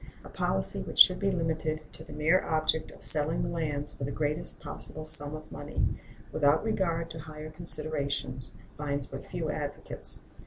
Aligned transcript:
A 0.23 0.29
policy 0.29 0.81
which 0.81 0.97
should 0.97 1.19
be 1.19 1.29
limited 1.29 1.83
to 1.93 2.03
the 2.03 2.11
mere 2.11 2.43
object 2.43 2.89
of 2.89 3.03
selling 3.03 3.43
the 3.43 3.49
lands 3.49 3.91
for 3.91 4.03
the 4.03 4.09
greatest 4.11 4.59
possible 4.59 5.05
sum 5.05 5.35
of 5.35 5.51
money, 5.51 5.85
without 6.31 6.63
regard 6.63 7.11
to 7.11 7.19
higher 7.19 7.51
considerations, 7.51 8.51
finds 8.75 9.05
but 9.05 9.27
few 9.27 9.51
advocates. 9.51 10.21